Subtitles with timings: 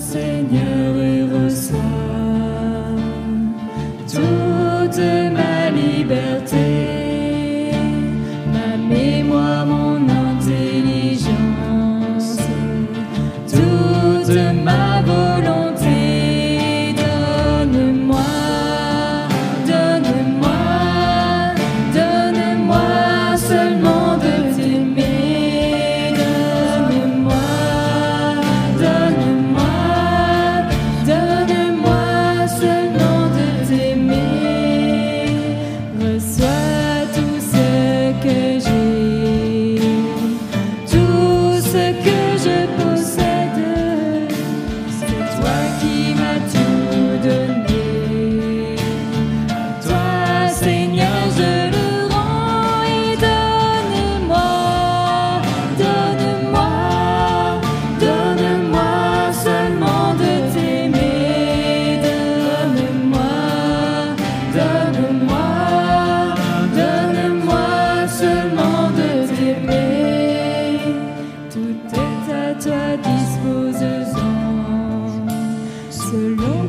[0.00, 0.89] Seigneur.
[76.12, 76.59] 的人。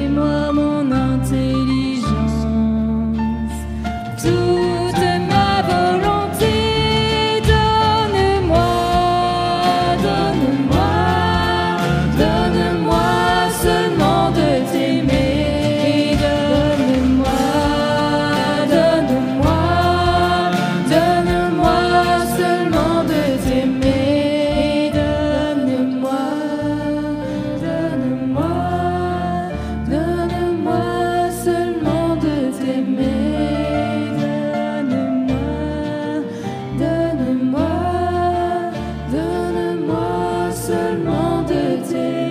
[0.00, 0.69] Dis-moi mon
[41.00, 42.29] demande tes